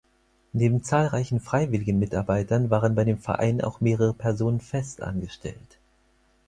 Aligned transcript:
Neben 0.51 0.81
zahlreichen 0.83 1.39
freiwilligen 1.39 1.99
Mitarbeitern 1.99 2.71
waren 2.71 2.95
bei 2.95 3.03
dem 3.03 3.19
Verein 3.19 3.61
auch 3.63 3.81
mehrere 3.81 4.15
Personen 4.15 4.59
fest 4.59 5.03
angestellt. 5.03 5.77